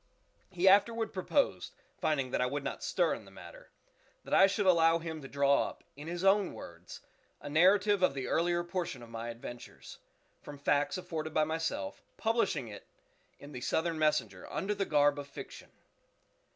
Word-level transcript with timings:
He 0.49 0.67
afterward 0.67 1.13
proposed 1.13 1.75
(finding 1.99 2.31
that 2.31 2.41
I 2.41 2.47
would 2.47 2.63
not 2.63 2.81
stir 2.83 3.13
in 3.13 3.23
the 3.23 3.29
matter) 3.29 3.69
that 4.23 4.33
I 4.33 4.47
should 4.47 4.65
allow 4.65 4.97
him 4.97 5.21
to 5.21 5.27
draw 5.27 5.69
up, 5.69 5.83
in 5.95 6.07
his 6.07 6.23
own 6.23 6.53
words, 6.53 7.01
a 7.39 7.51
narrative 7.51 8.01
of 8.01 8.15
the 8.15 8.25
earlier 8.25 8.63
portion 8.63 9.03
of 9.03 9.11
my 9.11 9.29
adventures, 9.29 9.99
from 10.41 10.57
facts 10.57 10.97
afforded 10.97 11.35
by 11.35 11.43
myself, 11.43 12.01
publishing 12.17 12.67
it 12.67 12.87
in 13.37 13.51
the 13.51 13.61
"Southern 13.61 13.99
Messenger" 13.99 14.47
_under 14.49 14.75
the 14.75 14.85
garb 14.87 15.19
of 15.19 15.27
fiction. 15.27 15.69